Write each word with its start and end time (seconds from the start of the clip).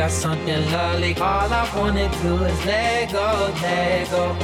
got 0.00 0.10
something 0.10 0.64
lovely. 0.72 1.14
All 1.16 1.52
I 1.52 1.68
wanna 1.76 2.08
do 2.22 2.42
is 2.44 2.64
let 2.64 3.12
go, 3.12 3.52
let 3.60 4.10
go. 4.10 4.34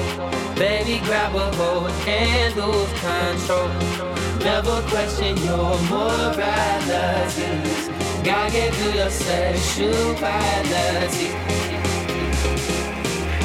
Baby, 0.55 0.99
grab 1.07 1.35
a 1.35 1.51
hold 1.57 1.91
and 2.07 2.55
lose 2.57 2.93
control. 3.01 3.69
Never 4.45 4.83
question 4.93 5.35
your 5.49 5.79
morality. 5.89 7.49
God 8.23 8.53
gave 8.53 8.77
you 8.83 8.91
your 9.01 9.09
sexuality. 9.09 11.31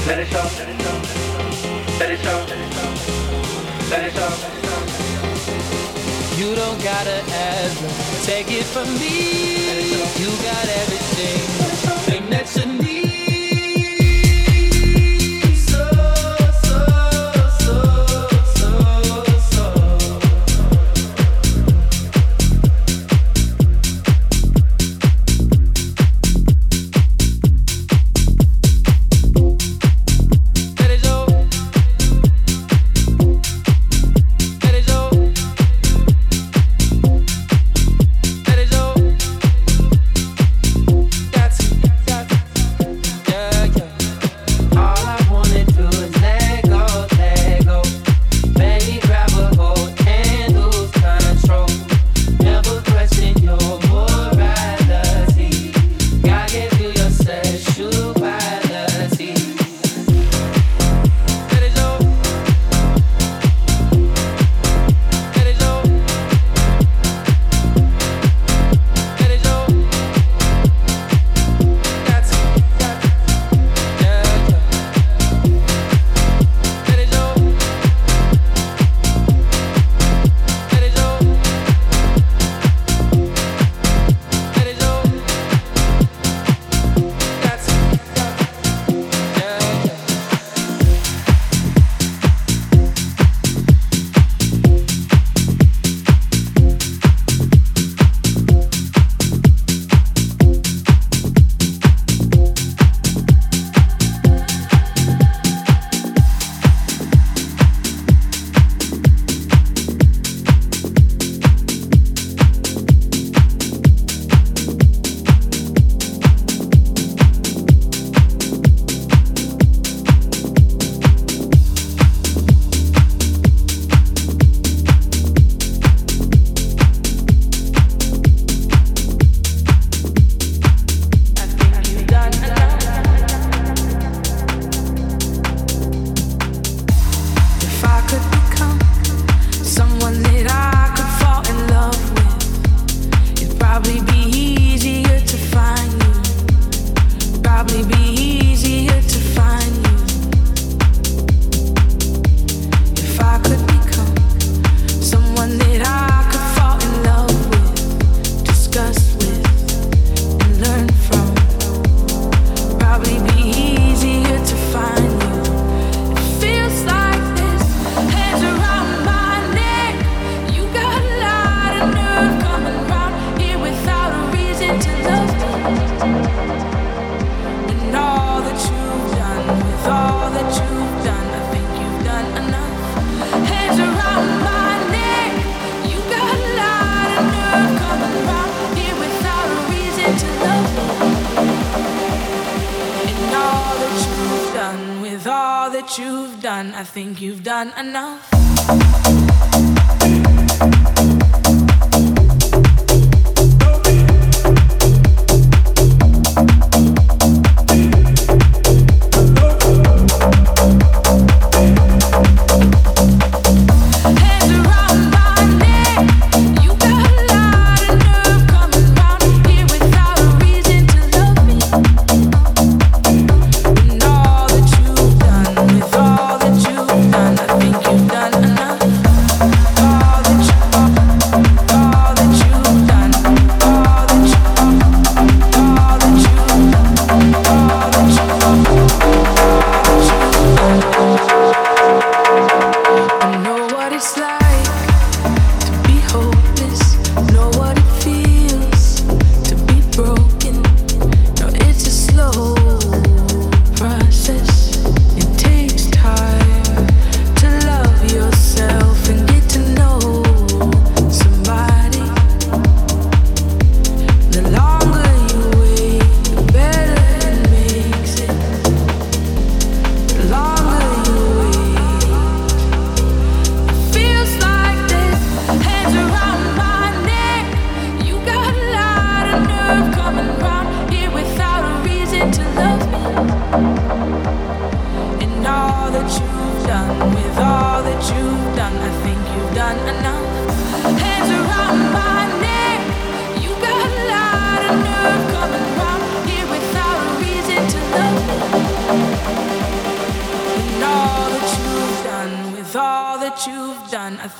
Let 0.05 0.19
it 0.19 0.27
show, 0.31 0.47
let 0.59 0.69
it 0.69 0.77
show, 0.83 0.97
let 1.99 2.09
it 2.11 2.19
show, 2.23 2.39
let 3.89 4.03
it 4.07 4.13
show. 4.17 4.33
You 6.39 6.49
don't 6.55 6.79
gotta 6.83 7.17
ever 7.55 7.89
take 8.25 8.51
it 8.51 8.65
from 8.73 8.87
me. 8.99 9.15
You 10.21 10.29
got 10.43 10.67
everything. 10.81 11.70
Shanice. 12.53 13.00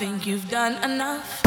Think 0.01 0.25
you've 0.25 0.49
done 0.49 0.83
enough. 0.83 1.40